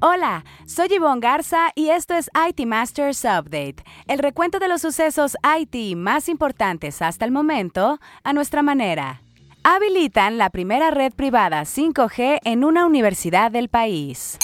Hola, 0.00 0.44
soy 0.66 0.88
Yvonne 0.88 1.20
Garza 1.20 1.72
y 1.74 1.88
esto 1.88 2.12
es 2.12 2.28
IT 2.48 2.66
Masters 2.66 3.24
Update, 3.24 3.76
el 4.06 4.18
recuento 4.18 4.58
de 4.58 4.68
los 4.68 4.82
sucesos 4.82 5.38
IT 5.58 5.96
más 5.96 6.28
importantes 6.28 7.00
hasta 7.00 7.24
el 7.24 7.30
momento 7.30 7.98
a 8.22 8.34
nuestra 8.34 8.62
manera. 8.62 9.22
Habilitan 9.64 10.36
la 10.36 10.50
primera 10.50 10.90
red 10.90 11.14
privada 11.14 11.62
5G 11.62 12.40
en 12.44 12.64
una 12.64 12.84
universidad 12.84 13.50
del 13.50 13.70
país. 13.70 14.38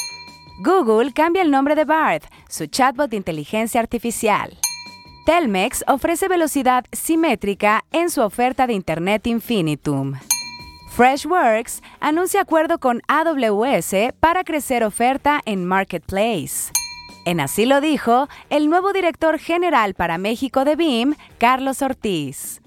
Google 0.64 1.12
cambia 1.12 1.42
el 1.42 1.50
nombre 1.50 1.74
de 1.74 1.84
BART, 1.84 2.24
su 2.48 2.66
chatbot 2.66 3.10
de 3.10 3.18
inteligencia 3.18 3.78
artificial. 3.82 4.56
Telmex 5.26 5.84
ofrece 5.86 6.28
velocidad 6.28 6.86
simétrica 6.92 7.84
en 7.92 8.08
su 8.08 8.22
oferta 8.22 8.66
de 8.66 8.72
Internet 8.72 9.26
Infinitum. 9.26 10.14
Freshworks 10.94 11.82
anuncia 12.00 12.42
acuerdo 12.42 12.78
con 12.78 13.00
AWS 13.08 14.12
para 14.20 14.44
crecer 14.44 14.84
oferta 14.84 15.40
en 15.46 15.64
Marketplace. 15.64 16.70
En 17.24 17.40
así 17.40 17.64
lo 17.64 17.80
dijo 17.80 18.28
el 18.50 18.68
nuevo 18.68 18.92
director 18.92 19.38
general 19.38 19.94
para 19.94 20.18
México 20.18 20.66
de 20.66 20.76
BIM, 20.76 21.14
Carlos 21.38 21.80
Ortiz. 21.80 22.60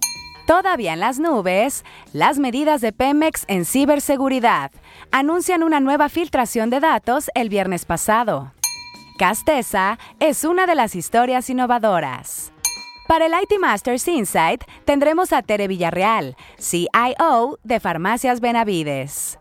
Todavía 0.47 0.93
en 0.93 1.01
las 1.01 1.19
nubes, 1.19 1.85
las 2.13 2.39
medidas 2.39 2.81
de 2.81 2.93
Pemex 2.93 3.45
en 3.47 3.63
ciberseguridad 3.63 4.71
anuncian 5.11 5.61
una 5.61 5.79
nueva 5.79 6.09
filtración 6.09 6.71
de 6.71 6.79
datos 6.79 7.29
el 7.35 7.49
viernes 7.49 7.85
pasado. 7.85 8.53
Castesa 9.19 9.99
es 10.19 10.45
una 10.45 10.65
de 10.65 10.73
las 10.73 10.95
historias 10.95 11.47
innovadoras. 11.51 12.54
Para 13.07 13.27
el 13.27 13.33
IT 13.33 13.59
Masters 13.59 14.07
Insight 14.07 14.63
tendremos 14.83 15.31
a 15.31 15.43
Tere 15.43 15.67
Villarreal, 15.67 16.35
CIO 16.59 17.59
de 17.63 17.79
Farmacias 17.79 18.41
Benavides. 18.41 19.37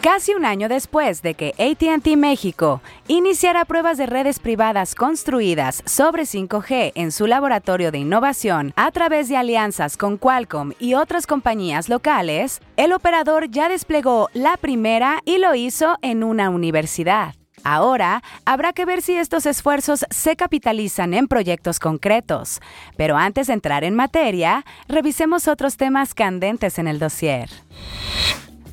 Casi 0.00 0.34
un 0.34 0.44
año 0.44 0.68
después 0.68 1.22
de 1.22 1.34
que 1.34 1.54
ATT 1.58 2.16
México 2.16 2.82
iniciara 3.06 3.64
pruebas 3.64 3.96
de 3.96 4.06
redes 4.06 4.38
privadas 4.38 4.94
construidas 4.94 5.82
sobre 5.86 6.24
5G 6.24 6.92
en 6.94 7.12
su 7.12 7.26
laboratorio 7.26 7.90
de 7.90 7.98
innovación 7.98 8.72
a 8.76 8.90
través 8.92 9.28
de 9.28 9.36
alianzas 9.36 9.96
con 9.96 10.18
Qualcomm 10.18 10.72
y 10.78 10.94
otras 10.94 11.26
compañías 11.26 11.88
locales, 11.88 12.60
el 12.76 12.92
operador 12.92 13.50
ya 13.50 13.68
desplegó 13.68 14.28
la 14.32 14.56
primera 14.56 15.20
y 15.24 15.38
lo 15.38 15.54
hizo 15.54 15.96
en 16.02 16.22
una 16.22 16.50
universidad. 16.50 17.34
Ahora 17.64 18.22
habrá 18.44 18.72
que 18.72 18.84
ver 18.84 19.02
si 19.02 19.16
estos 19.16 19.46
esfuerzos 19.46 20.04
se 20.10 20.36
capitalizan 20.36 21.14
en 21.14 21.26
proyectos 21.26 21.80
concretos. 21.80 22.60
Pero 22.96 23.16
antes 23.16 23.48
de 23.48 23.54
entrar 23.54 23.82
en 23.84 23.94
materia, 23.94 24.64
revisemos 24.86 25.48
otros 25.48 25.76
temas 25.76 26.14
candentes 26.14 26.78
en 26.78 26.86
el 26.86 26.98
dossier. 26.98 27.48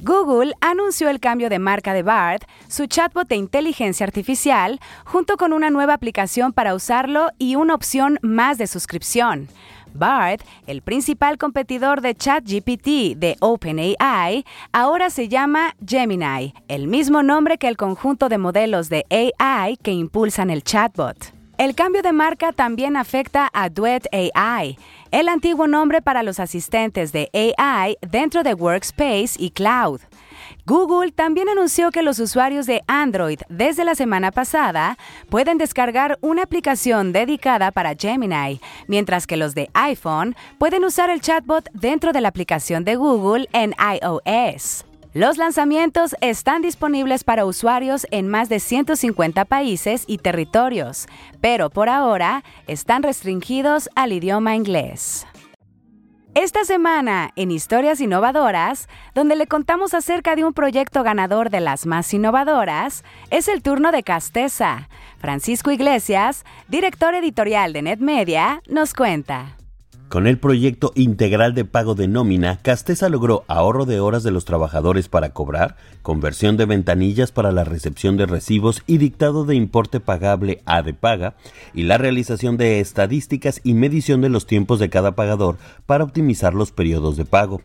Google 0.03 0.53
anunció 0.61 1.09
el 1.09 1.19
cambio 1.19 1.47
de 1.47 1.59
marca 1.59 1.93
de 1.93 2.01
BART, 2.01 2.43
su 2.67 2.87
chatbot 2.87 3.27
de 3.27 3.35
inteligencia 3.35 4.03
artificial, 4.03 4.79
junto 5.05 5.37
con 5.37 5.53
una 5.53 5.69
nueva 5.69 5.93
aplicación 5.93 6.53
para 6.53 6.73
usarlo 6.73 7.29
y 7.37 7.55
una 7.55 7.75
opción 7.75 8.17
más 8.23 8.57
de 8.57 8.65
suscripción. 8.65 9.47
BART, 9.93 10.41
el 10.67 10.81
principal 10.81 11.37
competidor 11.37 12.01
de 12.01 12.15
ChatGPT 12.15 13.17
de 13.17 13.37
OpenAI, 13.39 14.45
ahora 14.71 15.09
se 15.09 15.27
llama 15.27 15.75
Gemini, 15.85 16.53
el 16.67 16.87
mismo 16.87 17.23
nombre 17.23 17.57
que 17.57 17.67
el 17.67 17.77
conjunto 17.77 18.29
de 18.29 18.37
modelos 18.37 18.89
de 18.89 19.05
AI 19.09 19.77
que 19.77 19.91
impulsan 19.91 20.49
el 20.49 20.63
chatbot. 20.63 21.33
El 21.57 21.75
cambio 21.75 22.01
de 22.01 22.11
marca 22.11 22.53
también 22.53 22.97
afecta 22.97 23.47
a 23.53 23.69
Duet 23.69 24.07
AI, 24.11 24.79
el 25.11 25.27
antiguo 25.27 25.67
nombre 25.67 26.01
para 26.01 26.23
los 26.23 26.39
asistentes 26.39 27.11
de 27.11 27.29
AI 27.33 27.97
dentro 28.01 28.41
de 28.41 28.55
Workspace 28.55 29.35
y 29.37 29.51
Cloud. 29.51 30.01
Google 30.71 31.11
también 31.11 31.49
anunció 31.49 31.91
que 31.91 32.01
los 32.01 32.17
usuarios 32.19 32.65
de 32.65 32.81
Android 32.87 33.41
desde 33.49 33.83
la 33.83 33.93
semana 33.93 34.31
pasada 34.31 34.97
pueden 35.29 35.57
descargar 35.57 36.17
una 36.21 36.43
aplicación 36.43 37.11
dedicada 37.11 37.71
para 37.71 37.93
Gemini, 37.93 38.61
mientras 38.87 39.27
que 39.27 39.35
los 39.35 39.53
de 39.53 39.69
iPhone 39.73 40.33
pueden 40.59 40.85
usar 40.85 41.09
el 41.09 41.19
chatbot 41.19 41.69
dentro 41.73 42.13
de 42.13 42.21
la 42.21 42.29
aplicación 42.29 42.85
de 42.85 42.95
Google 42.95 43.49
en 43.51 43.75
iOS. 43.81 44.85
Los 45.13 45.37
lanzamientos 45.37 46.15
están 46.21 46.61
disponibles 46.61 47.25
para 47.25 47.43
usuarios 47.43 48.07
en 48.09 48.29
más 48.29 48.47
de 48.47 48.61
150 48.61 49.43
países 49.43 50.05
y 50.07 50.19
territorios, 50.19 51.07
pero 51.41 51.69
por 51.69 51.89
ahora 51.89 52.45
están 52.67 53.03
restringidos 53.03 53.89
al 53.95 54.13
idioma 54.13 54.55
inglés. 54.55 55.27
Esta 56.33 56.63
semana, 56.63 57.31
en 57.35 57.51
Historias 57.51 57.99
Innovadoras, 57.99 58.87
donde 59.13 59.35
le 59.35 59.47
contamos 59.47 59.93
acerca 59.93 60.37
de 60.37 60.45
un 60.45 60.53
proyecto 60.53 61.03
ganador 61.03 61.49
de 61.49 61.59
las 61.59 61.85
más 61.85 62.13
innovadoras, 62.13 63.03
es 63.31 63.49
el 63.49 63.61
turno 63.61 63.91
de 63.91 64.03
Castesa. 64.03 64.87
Francisco 65.17 65.71
Iglesias, 65.71 66.45
director 66.69 67.15
editorial 67.15 67.73
de 67.73 67.81
NetMedia, 67.81 68.61
nos 68.69 68.93
cuenta. 68.93 69.57
Con 70.11 70.27
el 70.27 70.37
proyecto 70.37 70.91
integral 70.95 71.53
de 71.53 71.63
pago 71.63 71.95
de 71.95 72.09
nómina, 72.09 72.59
Castesa 72.61 73.07
logró 73.07 73.45
ahorro 73.47 73.85
de 73.85 74.01
horas 74.01 74.23
de 74.23 74.31
los 74.31 74.43
trabajadores 74.43 75.07
para 75.07 75.29
cobrar, 75.29 75.77
conversión 76.01 76.57
de 76.57 76.65
ventanillas 76.65 77.31
para 77.31 77.53
la 77.53 77.63
recepción 77.63 78.17
de 78.17 78.25
recibos 78.25 78.83
y 78.87 78.97
dictado 78.97 79.45
de 79.45 79.55
importe 79.55 80.01
pagable 80.01 80.61
a 80.65 80.81
de 80.81 80.93
paga, 80.93 81.35
y 81.73 81.83
la 81.83 81.97
realización 81.97 82.57
de 82.57 82.81
estadísticas 82.81 83.61
y 83.63 83.73
medición 83.73 84.19
de 84.19 84.27
los 84.27 84.45
tiempos 84.47 84.79
de 84.79 84.89
cada 84.89 85.13
pagador 85.13 85.55
para 85.85 86.03
optimizar 86.03 86.53
los 86.53 86.73
periodos 86.73 87.15
de 87.15 87.23
pago. 87.23 87.61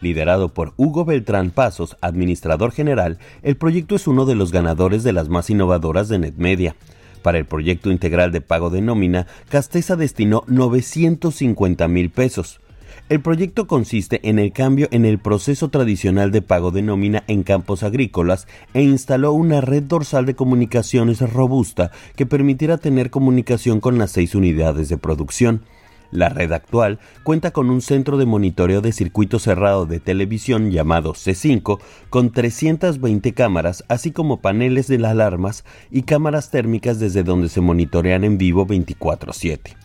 Liderado 0.00 0.54
por 0.54 0.72
Hugo 0.78 1.04
Beltrán 1.04 1.50
Pasos, 1.50 1.98
administrador 2.00 2.72
general, 2.72 3.18
el 3.42 3.58
proyecto 3.58 3.94
es 3.94 4.06
uno 4.06 4.24
de 4.24 4.36
los 4.36 4.52
ganadores 4.52 5.02
de 5.02 5.12
las 5.12 5.28
más 5.28 5.50
innovadoras 5.50 6.08
de 6.08 6.18
NetMedia. 6.18 6.76
Para 7.22 7.38
el 7.38 7.44
proyecto 7.44 7.90
integral 7.90 8.32
de 8.32 8.40
pago 8.40 8.70
de 8.70 8.80
nómina, 8.80 9.26
Castesa 9.48 9.96
destinó 9.96 10.42
950 10.46 11.88
mil 11.88 12.10
pesos. 12.10 12.60
El 13.08 13.20
proyecto 13.20 13.66
consiste 13.66 14.20
en 14.28 14.38
el 14.38 14.52
cambio 14.52 14.88
en 14.90 15.04
el 15.04 15.18
proceso 15.18 15.68
tradicional 15.68 16.30
de 16.30 16.42
pago 16.42 16.70
de 16.70 16.82
nómina 16.82 17.24
en 17.26 17.42
campos 17.42 17.82
agrícolas 17.82 18.46
e 18.72 18.82
instaló 18.82 19.32
una 19.32 19.60
red 19.60 19.82
dorsal 19.82 20.26
de 20.26 20.34
comunicaciones 20.34 21.20
robusta 21.20 21.90
que 22.16 22.26
permitiera 22.26 22.78
tener 22.78 23.10
comunicación 23.10 23.80
con 23.80 23.98
las 23.98 24.12
seis 24.12 24.34
unidades 24.34 24.88
de 24.88 24.96
producción. 24.96 25.62
La 26.10 26.28
red 26.28 26.52
actual 26.52 26.98
cuenta 27.22 27.52
con 27.52 27.70
un 27.70 27.80
centro 27.80 28.16
de 28.16 28.26
monitoreo 28.26 28.80
de 28.80 28.92
circuito 28.92 29.38
cerrado 29.38 29.86
de 29.86 30.00
televisión 30.00 30.70
llamado 30.70 31.12
C5 31.14 31.78
con 32.08 32.32
320 32.32 33.32
cámaras, 33.32 33.84
así 33.88 34.10
como 34.10 34.40
paneles 34.40 34.88
de 34.88 34.98
las 34.98 35.12
alarmas 35.12 35.64
y 35.90 36.02
cámaras 36.02 36.50
térmicas 36.50 36.98
desde 36.98 37.22
donde 37.22 37.48
se 37.48 37.60
monitorean 37.60 38.24
en 38.24 38.38
vivo 38.38 38.66
24/7. 38.66 39.76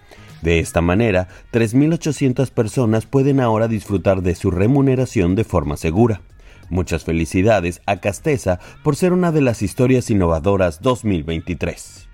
De 0.42 0.60
esta 0.60 0.82
manera, 0.82 1.28
3.800 1.52 2.52
personas 2.52 3.06
pueden 3.06 3.40
ahora 3.40 3.68
disfrutar 3.68 4.22
de 4.22 4.36
su 4.36 4.52
remuneración 4.52 5.36
de 5.36 5.44
forma 5.44 5.78
segura. 5.78 6.22
Muchas 6.70 7.04
felicidades 7.04 7.82
a 7.86 7.98
Castesa 7.98 8.60
por 8.84 8.96
ser 8.96 9.14
una 9.14 9.32
de 9.32 9.42
las 9.42 9.62
historias 9.62 10.10
innovadoras 10.10 10.82
2023. 10.82 12.10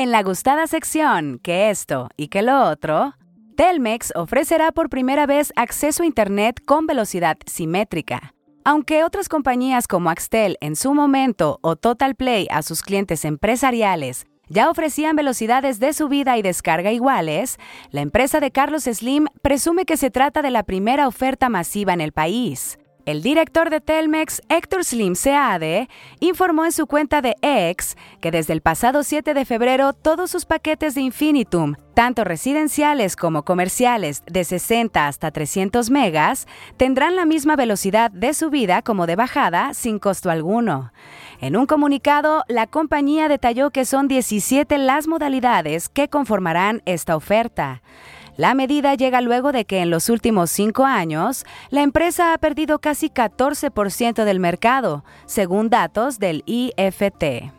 En 0.00 0.12
la 0.12 0.22
gustada 0.22 0.66
sección 0.66 1.38
que 1.42 1.68
esto 1.68 2.08
y 2.16 2.28
que 2.28 2.40
lo 2.40 2.70
otro, 2.70 3.12
Telmex 3.54 4.14
ofrecerá 4.16 4.72
por 4.72 4.88
primera 4.88 5.26
vez 5.26 5.52
acceso 5.56 6.02
a 6.02 6.06
Internet 6.06 6.58
con 6.64 6.86
velocidad 6.86 7.36
simétrica. 7.44 8.32
Aunque 8.64 9.04
otras 9.04 9.28
compañías 9.28 9.86
como 9.86 10.08
Axtel 10.08 10.56
en 10.62 10.74
su 10.74 10.94
momento 10.94 11.58
o 11.60 11.76
Total 11.76 12.14
Play 12.14 12.48
a 12.50 12.62
sus 12.62 12.80
clientes 12.80 13.26
empresariales 13.26 14.24
ya 14.48 14.70
ofrecían 14.70 15.16
velocidades 15.16 15.80
de 15.80 15.92
subida 15.92 16.38
y 16.38 16.40
descarga 16.40 16.92
iguales, 16.92 17.58
la 17.90 18.00
empresa 18.00 18.40
de 18.40 18.52
Carlos 18.52 18.84
Slim 18.84 19.26
presume 19.42 19.84
que 19.84 19.98
se 19.98 20.10
trata 20.10 20.40
de 20.40 20.50
la 20.50 20.62
primera 20.62 21.08
oferta 21.08 21.50
masiva 21.50 21.92
en 21.92 22.00
el 22.00 22.12
país. 22.12 22.78
El 23.10 23.22
director 23.22 23.70
de 23.70 23.80
Telmex, 23.80 24.40
Héctor 24.48 24.84
Slim 24.84 25.16
Seade, 25.16 25.88
informó 26.20 26.64
en 26.64 26.70
su 26.70 26.86
cuenta 26.86 27.20
de 27.20 27.34
X 27.42 27.96
que 28.20 28.30
desde 28.30 28.52
el 28.52 28.60
pasado 28.60 29.02
7 29.02 29.34
de 29.34 29.44
febrero 29.44 29.94
todos 29.94 30.30
sus 30.30 30.44
paquetes 30.44 30.94
de 30.94 31.00
Infinitum, 31.00 31.74
tanto 31.94 32.22
residenciales 32.22 33.16
como 33.16 33.44
comerciales 33.44 34.22
de 34.26 34.44
60 34.44 35.08
hasta 35.08 35.32
300 35.32 35.90
megas, 35.90 36.46
tendrán 36.76 37.16
la 37.16 37.24
misma 37.24 37.56
velocidad 37.56 38.12
de 38.12 38.32
subida 38.32 38.80
como 38.80 39.08
de 39.08 39.16
bajada 39.16 39.74
sin 39.74 39.98
costo 39.98 40.30
alguno. 40.30 40.92
En 41.40 41.56
un 41.56 41.66
comunicado, 41.66 42.44
la 42.46 42.68
compañía 42.68 43.26
detalló 43.26 43.72
que 43.72 43.86
son 43.86 44.06
17 44.06 44.78
las 44.78 45.08
modalidades 45.08 45.88
que 45.88 46.08
conformarán 46.08 46.80
esta 46.86 47.16
oferta. 47.16 47.82
La 48.40 48.54
medida 48.54 48.94
llega 48.94 49.20
luego 49.20 49.52
de 49.52 49.66
que 49.66 49.80
en 49.80 49.90
los 49.90 50.08
últimos 50.08 50.50
cinco 50.50 50.86
años 50.86 51.44
la 51.68 51.82
empresa 51.82 52.32
ha 52.32 52.38
perdido 52.38 52.78
casi 52.78 53.10
14% 53.10 54.24
del 54.24 54.40
mercado, 54.40 55.04
según 55.26 55.68
datos 55.68 56.18
del 56.18 56.42
IFT. 56.46 57.52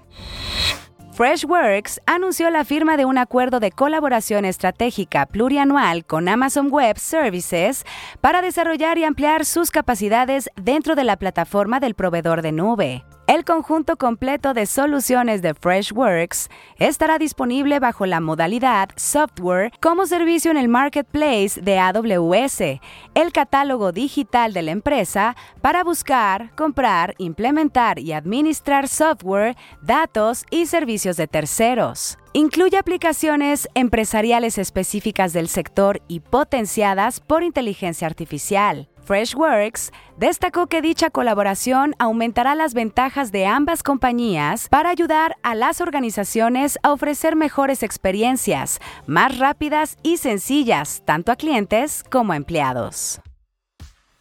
Freshworks 1.14 2.02
anunció 2.08 2.50
la 2.50 2.66
firma 2.66 2.98
de 2.98 3.06
un 3.06 3.20
acuerdo 3.20 3.60
de 3.60 3.70
colaboración 3.70 4.44
estratégica 4.44 5.28
plurianual 5.28 6.04
con 6.04 6.28
Amazon 6.28 6.70
Web 6.72 6.98
Services 6.98 7.86
para 8.20 8.42
desarrollar 8.42 8.98
y 8.98 9.04
ampliar 9.04 9.46
sus 9.46 9.70
capacidades 9.70 10.50
dentro 10.56 10.96
de 10.96 11.04
la 11.04 11.18
plataforma 11.18 11.80
del 11.80 11.94
proveedor 11.94 12.42
de 12.42 12.54
nube. 12.54 13.04
El 13.32 13.46
conjunto 13.46 13.96
completo 13.96 14.54
de 14.54 14.66
soluciones 14.66 15.42
de 15.42 15.54
Freshworks 15.54 16.50
estará 16.80 17.18
disponible 17.18 17.80
bajo 17.80 18.06
la 18.06 18.20
modalidad 18.20 18.90
software 18.98 19.72
como 19.80 20.06
servicio 20.06 20.52
en 20.52 20.58
el 20.58 20.68
marketplace 20.68 21.62
de 21.62 21.80
AWS, 21.80 22.82
el 23.16 23.32
catálogo 23.32 23.94
digital 23.94 24.52
de 24.52 24.64
la 24.64 24.72
empresa 24.72 25.38
para 25.62 25.86
buscar, 25.86 26.54
comprar, 26.58 27.16
implementar 27.20 28.00
y 28.00 28.12
administrar 28.12 28.90
software, 28.90 29.56
datos 29.82 30.44
y 30.50 30.66
servicios 30.66 31.16
de 31.16 31.28
terceros. 31.28 32.18
Incluye 32.34 32.78
aplicaciones 32.78 33.70
empresariales 33.76 34.58
específicas 34.58 35.32
del 35.32 35.48
sector 35.48 36.02
y 36.10 36.20
potenciadas 36.20 37.22
por 37.22 37.44
inteligencia 37.44 38.08
artificial. 38.08 38.90
Freshworks 39.12 39.92
destacó 40.16 40.68
que 40.68 40.82
dicha 40.82 41.10
colaboración 41.10 41.96
aumentará 42.00 42.56
las 42.56 42.74
ventajas 42.74 43.34
de 43.34 43.46
ambas 43.46 43.84
compañías 43.84 44.70
para 44.70 44.90
ayudar 44.90 45.36
a 45.44 45.54
las 45.54 45.82
organizaciones 45.82 46.80
a 46.82 46.94
ofrecer 46.94 47.36
mejores 47.36 47.84
experiencias, 47.84 48.80
más 49.08 49.38
rápidas 49.38 49.98
y 50.02 50.16
sencillas, 50.16 51.02
tanto 51.04 51.34
a 51.34 51.36
clientes 51.36 52.06
como 52.10 52.32
a 52.32 52.38
empleados. 52.38 53.20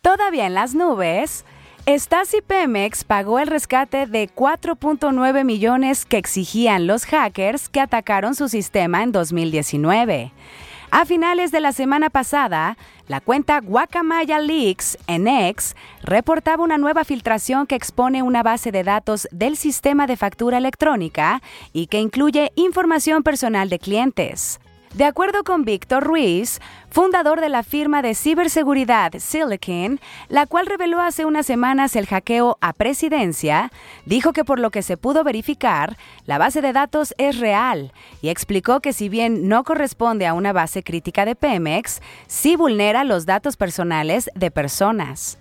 Todavía 0.02 0.48
en 0.48 0.54
las 0.54 0.74
nubes, 0.74 1.44
Stasi 1.86 2.42
Pemex 2.42 3.04
pagó 3.04 3.38
el 3.38 3.46
rescate 3.46 4.08
de 4.08 4.28
4.9 4.28 5.44
millones 5.44 6.04
que 6.04 6.18
exigían 6.18 6.88
los 6.88 7.04
hackers 7.04 7.68
que 7.68 7.80
atacaron 7.80 8.34
su 8.34 8.48
sistema 8.48 9.04
en 9.04 9.12
2019. 9.12 10.32
A 10.92 11.04
finales 11.04 11.52
de 11.52 11.60
la 11.60 11.70
semana 11.70 12.10
pasada, 12.10 12.76
la 13.06 13.20
cuenta 13.20 13.60
Guacamaya 13.60 14.40
Leaks 14.40 14.98
en 15.06 15.28
X 15.28 15.76
reportaba 16.02 16.64
una 16.64 16.78
nueva 16.78 17.04
filtración 17.04 17.68
que 17.68 17.76
expone 17.76 18.24
una 18.24 18.42
base 18.42 18.72
de 18.72 18.82
datos 18.82 19.28
del 19.30 19.56
sistema 19.56 20.08
de 20.08 20.16
factura 20.16 20.58
electrónica 20.58 21.42
y 21.72 21.86
que 21.86 22.00
incluye 22.00 22.50
información 22.56 23.22
personal 23.22 23.68
de 23.70 23.78
clientes. 23.78 24.58
De 24.94 25.04
acuerdo 25.04 25.44
con 25.44 25.64
Víctor 25.64 26.02
Ruiz, 26.02 26.60
fundador 26.90 27.40
de 27.40 27.48
la 27.48 27.62
firma 27.62 28.02
de 28.02 28.16
ciberseguridad 28.16 29.12
Silicon, 29.18 30.00
la 30.28 30.46
cual 30.46 30.66
reveló 30.66 31.00
hace 31.00 31.24
unas 31.24 31.46
semanas 31.46 31.94
el 31.94 32.06
hackeo 32.06 32.58
a 32.60 32.72
presidencia, 32.72 33.70
dijo 34.04 34.32
que 34.32 34.44
por 34.44 34.58
lo 34.58 34.70
que 34.70 34.82
se 34.82 34.96
pudo 34.96 35.22
verificar, 35.22 35.96
la 36.26 36.38
base 36.38 36.60
de 36.60 36.72
datos 36.72 37.14
es 37.18 37.38
real 37.38 37.92
y 38.20 38.30
explicó 38.30 38.80
que 38.80 38.92
si 38.92 39.08
bien 39.08 39.48
no 39.48 39.62
corresponde 39.62 40.26
a 40.26 40.34
una 40.34 40.52
base 40.52 40.82
crítica 40.82 41.24
de 41.24 41.36
Pemex, 41.36 42.02
sí 42.26 42.56
vulnera 42.56 43.04
los 43.04 43.26
datos 43.26 43.56
personales 43.56 44.28
de 44.34 44.50
personas. 44.50 45.39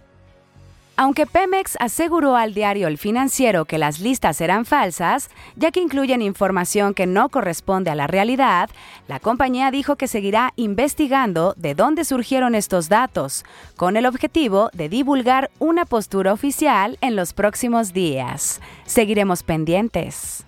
Aunque 1.01 1.25
Pemex 1.25 1.78
aseguró 1.80 2.36
al 2.36 2.54
diario 2.54 2.90
El 2.90 2.98
Financiero 2.98 3.63
que 3.63 3.78
las 3.78 4.01
listas 4.01 4.42
eran 4.42 4.66
falsas, 4.66 5.30
ya 5.56 5.72
que 5.72 5.80
incluyen 5.80 6.22
información 6.22 6.94
que 6.94 7.06
no 7.06 7.30
corresponde 7.30 7.90
a 7.90 7.96
la 7.96 8.06
realidad, 8.06 8.69
la 9.07 9.22
compañía 9.22 9.72
dijo 9.72 9.96
que 9.96 10.10
seguirá 10.10 10.51
investigando 10.57 11.54
de 11.56 11.74
dónde 11.74 12.04
surgieron 12.04 12.54
estos 12.54 12.90
datos, 12.90 13.46
con 13.78 13.96
el 13.96 14.06
objetivo 14.06 14.72
de 14.74 14.90
divulgar 14.90 15.50
una 15.57 15.86
postura 15.86 16.34
oficial 16.34 16.98
en 17.00 17.16
los 17.16 17.31
próximos 17.31 17.94
días. 17.94 18.60
Seguiremos 18.84 19.44
pendientes. 19.44 20.46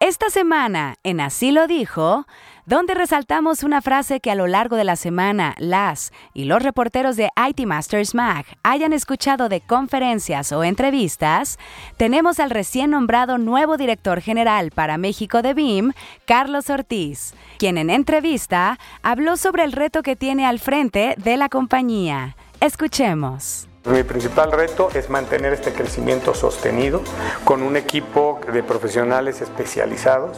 Esta 0.00 0.30
semana, 0.30 0.96
en 1.04 1.20
Así 1.20 1.50
lo 1.52 1.66
dijo, 1.66 2.26
donde 2.66 2.94
resaltamos 2.94 3.62
una 3.62 3.80
frase 3.80 4.18
que 4.18 4.32
a 4.32 4.34
lo 4.34 4.48
largo 4.48 4.74
de 4.74 4.82
la 4.82 4.96
semana 4.96 5.54
las 5.58 6.12
y 6.34 6.44
los 6.44 6.62
reporteros 6.62 7.16
de 7.16 7.30
IT 7.48 7.64
Masters 7.64 8.14
Mag 8.14 8.44
hayan 8.64 8.92
escuchado 8.92 9.48
de 9.48 9.60
conferencias 9.60 10.50
o 10.50 10.64
entrevistas, 10.64 11.58
tenemos 11.96 12.40
al 12.40 12.50
recién 12.50 12.90
nombrado 12.90 13.38
nuevo 13.38 13.76
director 13.76 14.20
general 14.20 14.72
para 14.72 14.98
México 14.98 15.42
de 15.42 15.54
BIM, 15.54 15.92
Carlos 16.24 16.68
Ortiz, 16.68 17.34
quien 17.58 17.78
en 17.78 17.88
entrevista 17.88 18.80
habló 19.02 19.36
sobre 19.36 19.62
el 19.62 19.70
reto 19.70 20.02
que 20.02 20.16
tiene 20.16 20.44
al 20.44 20.58
frente 20.58 21.14
de 21.18 21.36
la 21.36 21.48
compañía. 21.48 22.36
Escuchemos. 22.60 23.68
Mi 23.84 24.02
principal 24.02 24.50
reto 24.50 24.88
es 24.92 25.08
mantener 25.08 25.52
este 25.52 25.72
crecimiento 25.72 26.34
sostenido 26.34 27.02
con 27.44 27.62
un 27.62 27.76
equipo 27.76 28.40
de 28.52 28.64
profesionales 28.64 29.40
especializados 29.40 30.36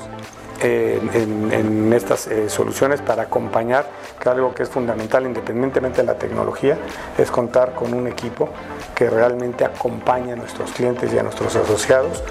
en, 0.60 1.93
estas 1.93 2.26
eh, 2.26 2.49
soluciones 2.49 3.00
para 3.00 3.25
acompañar, 3.25 3.87
que 4.20 4.28
algo 4.28 4.55
que 4.55 4.62
es 4.62 4.69
fundamental 4.69 5.25
independientemente 5.25 6.02
de 6.02 6.06
la 6.06 6.14
tecnología, 6.14 6.78
es 7.16 7.31
contar 7.31 7.75
con 7.75 7.94
un 7.94 8.06
equipo 8.06 8.49
que 8.94 9.08
realmente 9.08 9.64
acompañe 9.64 10.32
a 10.32 10.37
nuestros 10.37 10.72
clientes 10.72 11.12
y 11.12 11.19
a 11.19 11.22
nuestros 11.22 11.55
asociados. 11.56 12.22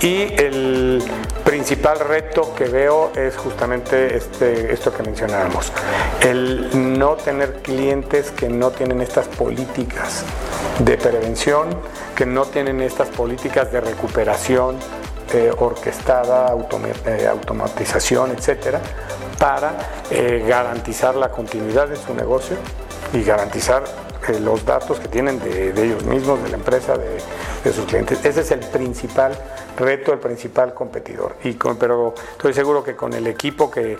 Y 0.00 0.34
el 0.40 1.02
principal 1.44 1.98
reto 2.00 2.54
que 2.54 2.64
veo 2.64 3.12
es 3.14 3.36
justamente 3.36 4.16
este, 4.16 4.72
esto 4.72 4.92
que 4.92 5.02
mencionábamos, 5.02 5.72
el 6.20 6.98
no 6.98 7.14
tener 7.16 7.62
clientes 7.62 8.30
que 8.30 8.48
no 8.48 8.70
tienen 8.70 9.00
estas 9.00 9.26
políticas 9.28 10.24
de 10.78 10.96
prevención, 10.98 11.68
que 12.14 12.26
no 12.26 12.44
tienen 12.46 12.80
estas 12.80 13.08
políticas 13.08 13.72
de 13.72 13.80
recuperación, 13.80 14.76
eh, 15.32 15.52
orquestada, 15.58 16.54
eh, 17.06 17.26
automatización, 17.26 18.32
etcétera, 18.32 18.80
para 19.38 19.72
eh, 20.10 20.44
garantizar 20.46 21.14
la 21.16 21.30
continuidad 21.30 21.88
de 21.88 21.96
su 21.96 22.14
negocio 22.14 22.56
y 23.12 23.22
garantizar 23.22 23.84
los 24.40 24.64
datos 24.64 24.98
que 25.00 25.08
tienen 25.08 25.38
de, 25.40 25.70
ellos 25.70 26.04
mismos, 26.04 26.42
de 26.42 26.50
la 26.50 26.56
empresa, 26.56 26.96
de, 26.96 27.72
sus 27.72 27.84
clientes. 27.86 28.24
Ese 28.24 28.42
es 28.42 28.50
el 28.52 28.60
principal 28.60 29.36
reto, 29.76 30.12
el 30.12 30.20
principal 30.20 30.72
competidor. 30.72 31.36
Y 31.42 31.54
pero 31.78 32.14
estoy 32.32 32.54
seguro 32.54 32.84
que 32.84 32.94
con 32.94 33.12
el 33.12 33.26
equipo 33.26 33.70
que, 33.70 33.98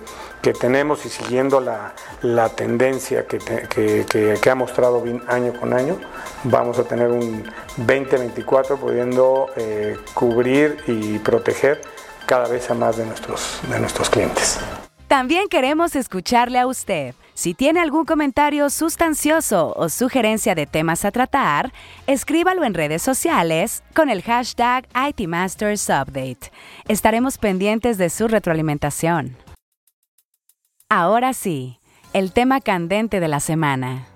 tenemos 0.61 1.05
y 1.05 1.09
siguiendo 1.09 1.61
la, 1.61 2.49
tendencia 2.51 3.27
que, 3.27 3.39
que, 3.69 4.51
ha 4.51 4.55
mostrado 4.55 5.03
año 5.27 5.53
con 5.59 5.73
año, 5.73 5.99
vamos 6.45 6.79
a 6.79 6.85
tener 6.85 7.09
un 7.09 7.45
2024 7.77 8.77
pudiendo 8.77 9.49
eh, 9.57 9.97
cubrir 10.15 10.79
y 10.87 11.19
proteger 11.19 11.81
cada 12.27 12.49
vez 12.49 12.71
a 12.71 12.75
más 12.75 12.97
de 12.97 13.07
nuestros, 13.07 13.61
de 13.69 13.81
nuestros 13.81 14.09
clientes. 14.09 14.61
También 15.09 15.49
queremos 15.49 15.95
escucharle 15.95 16.59
a 16.59 16.67
usted. 16.67 17.15
Si 17.37 17.53
tiene 17.53 17.81
algún 17.81 18.07
comentario 18.07 18.71
sustancioso 18.71 19.75
o 19.77 19.91
sugerencia 19.91 20.55
de 20.55 20.65
temas 20.65 21.05
a 21.05 21.11
tratar, 21.11 21.71
escríbalo 22.07 22.65
en 22.65 22.73
redes 22.73 23.03
sociales 23.03 23.85
con 23.95 24.09
el 24.09 24.23
hashtag 24.23 24.89
ITMastersUpdate. 25.11 26.51
Estaremos 26.89 27.37
pendientes 27.37 27.99
de 27.99 28.09
su 28.09 28.27
retroalimentación. 28.27 29.37
Ahora 30.89 31.35
sí, 31.35 31.79
el 32.15 32.33
tema 32.33 32.63
candente 32.63 33.21
de 33.21 33.29
la 33.29 33.41
semana. 33.41 34.07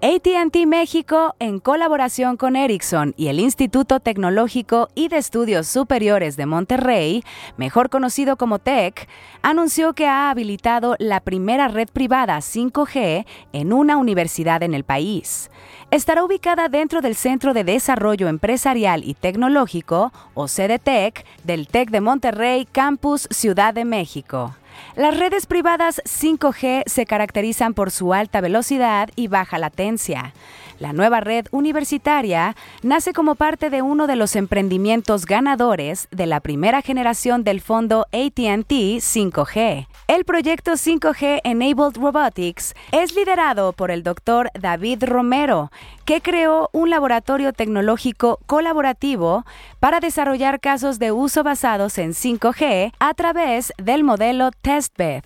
ATT 0.00 0.64
México, 0.64 1.34
en 1.40 1.58
colaboración 1.58 2.36
con 2.36 2.54
Ericsson 2.54 3.14
y 3.16 3.26
el 3.26 3.40
Instituto 3.40 3.98
Tecnológico 3.98 4.88
y 4.94 5.08
de 5.08 5.16
Estudios 5.16 5.66
Superiores 5.66 6.36
de 6.36 6.46
Monterrey, 6.46 7.24
mejor 7.56 7.90
conocido 7.90 8.36
como 8.36 8.60
TEC, 8.60 9.08
anunció 9.42 9.94
que 9.94 10.06
ha 10.06 10.30
habilitado 10.30 10.94
la 11.00 11.18
primera 11.18 11.66
red 11.66 11.88
privada 11.92 12.38
5G 12.38 13.26
en 13.52 13.72
una 13.72 13.96
universidad 13.96 14.62
en 14.62 14.74
el 14.74 14.84
país. 14.84 15.50
Estará 15.90 16.22
ubicada 16.22 16.68
dentro 16.68 17.00
del 17.00 17.16
Centro 17.16 17.52
de 17.52 17.64
Desarrollo 17.64 18.28
Empresarial 18.28 19.02
y 19.02 19.14
Tecnológico, 19.14 20.12
o 20.34 20.46
CDTEC, 20.46 21.26
del 21.42 21.66
TEC 21.66 21.90
de 21.90 22.00
Monterrey 22.00 22.68
Campus 22.70 23.26
Ciudad 23.32 23.74
de 23.74 23.84
México. 23.84 24.54
Las 24.96 25.16
redes 25.16 25.46
privadas 25.46 26.02
5G 26.04 26.82
se 26.86 27.06
caracterizan 27.06 27.74
por 27.74 27.90
su 27.90 28.14
alta 28.14 28.40
velocidad 28.40 29.10
y 29.16 29.28
baja 29.28 29.58
latencia. 29.58 30.32
La 30.78 30.92
nueva 30.92 31.20
red 31.20 31.46
universitaria 31.50 32.54
nace 32.82 33.12
como 33.12 33.34
parte 33.34 33.68
de 33.68 33.82
uno 33.82 34.06
de 34.06 34.14
los 34.14 34.36
emprendimientos 34.36 35.26
ganadores 35.26 36.06
de 36.12 36.26
la 36.26 36.38
primera 36.38 36.82
generación 36.82 37.42
del 37.42 37.60
fondo 37.60 38.06
ATT 38.12 38.70
5G. 38.70 39.88
El 40.06 40.24
proyecto 40.24 40.72
5G 40.72 41.40
Enabled 41.42 41.96
Robotics 41.96 42.74
es 42.92 43.14
liderado 43.14 43.72
por 43.72 43.90
el 43.90 44.04
doctor 44.04 44.50
David 44.54 45.02
Romero, 45.04 45.72
que 46.04 46.20
creó 46.20 46.70
un 46.72 46.90
laboratorio 46.90 47.52
tecnológico 47.52 48.38
colaborativo 48.46 49.44
para 49.80 50.00
desarrollar 50.00 50.60
casos 50.60 50.98
de 50.98 51.12
uso 51.12 51.42
basados 51.42 51.98
en 51.98 52.12
5G 52.12 52.92
a 52.98 53.14
través 53.14 53.72
del 53.78 54.04
modelo 54.04 54.50
TestBed. 54.68 55.24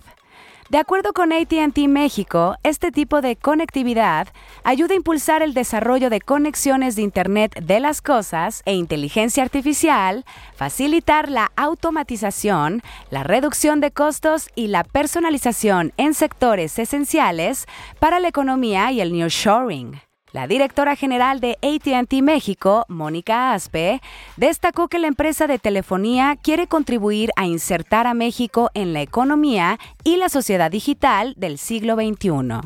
De 0.69 0.77
acuerdo 0.77 1.11
con 1.11 1.33
ATT 1.33 1.77
México, 1.89 2.55
este 2.63 2.91
tipo 2.91 3.19
de 3.19 3.35
conectividad 3.35 4.29
ayuda 4.63 4.93
a 4.93 4.95
impulsar 4.95 5.41
el 5.41 5.53
desarrollo 5.53 6.09
de 6.09 6.21
conexiones 6.21 6.95
de 6.95 7.01
Internet 7.01 7.59
de 7.61 7.81
las 7.81 8.01
Cosas 8.01 8.61
e 8.63 8.73
inteligencia 8.73 9.43
artificial, 9.43 10.23
facilitar 10.55 11.29
la 11.29 11.51
automatización, 11.57 12.81
la 13.09 13.23
reducción 13.23 13.81
de 13.81 13.91
costos 13.91 14.47
y 14.55 14.67
la 14.67 14.85
personalización 14.85 15.91
en 15.97 16.13
sectores 16.13 16.79
esenciales 16.79 17.65
para 17.99 18.21
la 18.21 18.29
economía 18.29 18.93
y 18.93 19.01
el 19.01 19.11
nearshoring. 19.11 19.99
La 20.33 20.47
directora 20.47 20.95
general 20.95 21.39
de 21.39 21.59
ATT 21.61 22.11
México, 22.23 22.85
Mónica 22.87 23.53
Aspe, 23.53 24.01
destacó 24.35 24.87
que 24.87 24.97
la 24.97 25.05
empresa 25.05 25.45
de 25.45 25.59
telefonía 25.59 26.35
quiere 26.41 26.65
contribuir 26.65 27.29
a 27.35 27.45
insertar 27.45 28.07
a 28.07 28.15
México 28.15 28.71
en 28.73 28.93
la 28.93 29.01
economía 29.01 29.77
y 30.03 30.17
la 30.17 30.29
sociedad 30.29 30.71
digital 30.71 31.35
del 31.37 31.59
siglo 31.59 31.93
XXI 31.93 32.61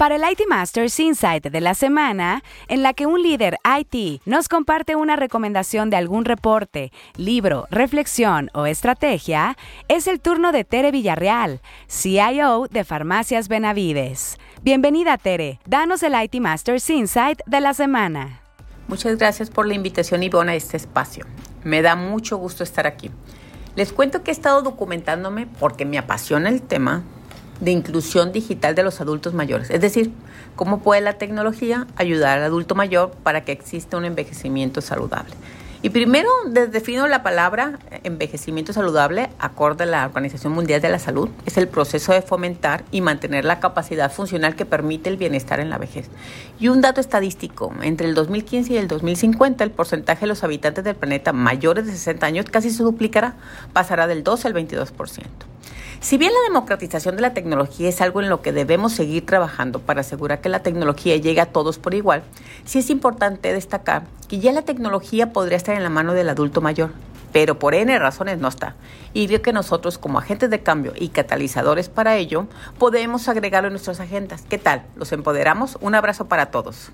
para 0.00 0.16
el 0.16 0.22
IT 0.22 0.48
Masters 0.48 0.98
Insight 0.98 1.48
de 1.48 1.60
la 1.60 1.74
semana, 1.74 2.42
en 2.68 2.82
la 2.82 2.94
que 2.94 3.04
un 3.04 3.20
líder 3.22 3.58
IT 3.62 4.22
nos 4.24 4.48
comparte 4.48 4.96
una 4.96 5.14
recomendación 5.14 5.90
de 5.90 5.98
algún 5.98 6.24
reporte, 6.24 6.90
libro, 7.18 7.66
reflexión 7.70 8.48
o 8.54 8.64
estrategia, 8.64 9.58
es 9.88 10.06
el 10.06 10.22
turno 10.22 10.52
de 10.52 10.64
Tere 10.64 10.90
Villarreal, 10.90 11.60
CIO 11.86 12.66
de 12.70 12.84
Farmacias 12.84 13.48
Benavides. 13.48 14.38
Bienvenida 14.62 15.18
Tere, 15.18 15.60
danos 15.66 16.02
el 16.02 16.14
IT 16.14 16.36
Masters 16.40 16.88
Insight 16.88 17.40
de 17.44 17.60
la 17.60 17.74
semana. 17.74 18.40
Muchas 18.88 19.18
gracias 19.18 19.50
por 19.50 19.66
la 19.66 19.74
invitación 19.74 20.22
Ivona 20.22 20.52
a 20.52 20.54
este 20.54 20.78
espacio. 20.78 21.26
Me 21.62 21.82
da 21.82 21.94
mucho 21.94 22.38
gusto 22.38 22.64
estar 22.64 22.86
aquí. 22.86 23.10
Les 23.76 23.92
cuento 23.92 24.22
que 24.22 24.30
he 24.30 24.32
estado 24.32 24.62
documentándome 24.62 25.46
porque 25.46 25.84
me 25.84 25.98
apasiona 25.98 26.48
el 26.48 26.62
tema 26.62 27.04
de 27.60 27.70
inclusión 27.70 28.32
digital 28.32 28.74
de 28.74 28.82
los 28.82 29.00
adultos 29.00 29.34
mayores. 29.34 29.70
Es 29.70 29.80
decir, 29.80 30.12
cómo 30.56 30.80
puede 30.80 31.00
la 31.00 31.14
tecnología 31.14 31.86
ayudar 31.96 32.38
al 32.38 32.44
adulto 32.44 32.74
mayor 32.74 33.12
para 33.22 33.44
que 33.44 33.52
exista 33.52 33.96
un 33.96 34.04
envejecimiento 34.04 34.80
saludable. 34.80 35.34
Y 35.82 35.88
primero 35.88 36.28
defino 36.46 37.08
la 37.08 37.22
palabra 37.22 37.78
envejecimiento 38.04 38.74
saludable 38.74 39.30
acorde 39.38 39.84
a 39.84 39.86
la 39.86 40.04
Organización 40.04 40.52
Mundial 40.52 40.82
de 40.82 40.90
la 40.90 40.98
Salud. 40.98 41.30
Es 41.46 41.56
el 41.56 41.68
proceso 41.68 42.12
de 42.12 42.20
fomentar 42.20 42.84
y 42.90 43.00
mantener 43.00 43.46
la 43.46 43.60
capacidad 43.60 44.12
funcional 44.12 44.56
que 44.56 44.66
permite 44.66 45.08
el 45.08 45.16
bienestar 45.16 45.58
en 45.58 45.70
la 45.70 45.78
vejez. 45.78 46.10
Y 46.58 46.68
un 46.68 46.82
dato 46.82 47.00
estadístico, 47.00 47.72
entre 47.80 48.08
el 48.08 48.14
2015 48.14 48.74
y 48.74 48.76
el 48.76 48.88
2050 48.88 49.64
el 49.64 49.70
porcentaje 49.70 50.20
de 50.20 50.26
los 50.26 50.44
habitantes 50.44 50.84
del 50.84 50.96
planeta 50.96 51.32
mayores 51.32 51.86
de 51.86 51.92
60 51.92 52.26
años 52.26 52.46
casi 52.50 52.70
se 52.70 52.82
duplicará, 52.82 53.36
pasará 53.72 54.06
del 54.06 54.22
12 54.22 54.48
al 54.48 54.54
22%. 54.54 55.22
Si 56.00 56.16
bien 56.16 56.32
la 56.32 56.48
democratización 56.48 57.16
de 57.16 57.22
la 57.22 57.34
tecnología 57.34 57.86
es 57.86 58.00
algo 58.00 58.22
en 58.22 58.30
lo 58.30 58.40
que 58.40 58.52
debemos 58.52 58.94
seguir 58.94 59.26
trabajando 59.26 59.80
para 59.80 60.00
asegurar 60.00 60.40
que 60.40 60.48
la 60.48 60.62
tecnología 60.62 61.14
llegue 61.16 61.42
a 61.42 61.52
todos 61.52 61.78
por 61.78 61.92
igual, 61.92 62.22
sí 62.64 62.78
es 62.78 62.88
importante 62.88 63.52
destacar 63.52 64.04
que 64.26 64.38
ya 64.38 64.50
la 64.52 64.62
tecnología 64.62 65.34
podría 65.34 65.58
estar 65.58 65.76
en 65.76 65.82
la 65.82 65.90
mano 65.90 66.14
del 66.14 66.30
adulto 66.30 66.62
mayor, 66.62 66.92
pero 67.34 67.58
por 67.58 67.74
N 67.74 67.98
razones 67.98 68.38
no 68.38 68.48
está. 68.48 68.76
Y 69.12 69.26
creo 69.26 69.42
que 69.42 69.52
nosotros 69.52 69.98
como 69.98 70.18
agentes 70.18 70.48
de 70.48 70.62
cambio 70.62 70.94
y 70.96 71.10
catalizadores 71.10 71.90
para 71.90 72.16
ello, 72.16 72.46
podemos 72.78 73.28
agregarlo 73.28 73.66
en 73.66 73.74
nuestras 73.74 74.00
agendas. 74.00 74.42
¿Qué 74.48 74.56
tal? 74.56 74.84
¿Los 74.96 75.12
empoderamos? 75.12 75.76
Un 75.82 75.94
abrazo 75.94 76.28
para 76.28 76.46
todos. 76.46 76.92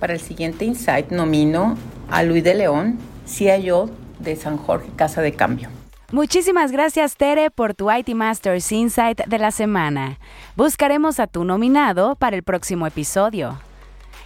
Para 0.00 0.14
el 0.14 0.20
siguiente 0.20 0.64
insight 0.64 1.10
nomino 1.10 1.76
a 2.10 2.22
Luis 2.22 2.42
de 2.42 2.54
León, 2.54 2.98
CIO 3.28 3.90
de 4.18 4.34
San 4.36 4.56
Jorge 4.56 4.88
Casa 4.96 5.20
de 5.20 5.34
Cambio. 5.34 5.68
Muchísimas 6.12 6.70
gracias 6.70 7.16
Tere 7.16 7.50
por 7.50 7.74
tu 7.74 7.90
IT 7.90 8.10
Masters 8.14 8.70
Insight 8.72 9.26
de 9.26 9.38
la 9.38 9.50
semana. 9.50 10.18
Buscaremos 10.54 11.18
a 11.18 11.26
tu 11.26 11.44
nominado 11.44 12.14
para 12.16 12.36
el 12.36 12.42
próximo 12.42 12.86
episodio. 12.86 13.58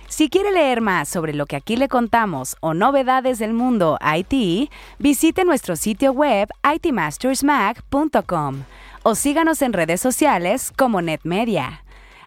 Si 0.08 0.28
quiere 0.28 0.50
leer 0.50 0.80
más 0.80 1.08
sobre 1.08 1.34
lo 1.34 1.46
que 1.46 1.56
aquí 1.56 1.76
le 1.76 1.88
contamos 1.88 2.56
o 2.60 2.74
novedades 2.74 3.38
del 3.38 3.52
mundo 3.52 3.98
IT, 4.02 4.70
visite 4.98 5.44
nuestro 5.44 5.76
sitio 5.76 6.12
web 6.12 6.48
itmastersmac.com 6.74 8.64
o 9.02 9.14
síganos 9.14 9.62
en 9.62 9.72
redes 9.72 10.00
sociales 10.00 10.72
como 10.76 11.00
NetMedia. 11.00 11.84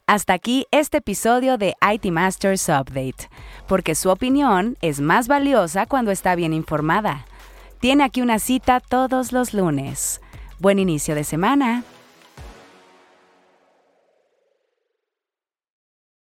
Hasta 0.07 0.33
aquí 0.33 0.65
este 0.71 0.97
episodio 0.97 1.57
de 1.57 1.75
IT 1.81 2.05
Masters 2.11 2.69
Update, 2.69 3.29
porque 3.67 3.95
su 3.95 4.09
opinión 4.09 4.77
es 4.81 5.01
más 5.01 5.27
valiosa 5.27 5.85
cuando 5.85 6.11
está 6.11 6.35
bien 6.35 6.53
informada. 6.53 7.25
Tiene 7.81 8.03
aquí 8.03 8.21
una 8.21 8.37
cita 8.37 8.79
todos 8.79 9.31
los 9.31 9.55
lunes. 9.55 10.21
Buen 10.59 10.77
inicio 10.77 11.15
de 11.15 11.23
semana. 11.23 11.83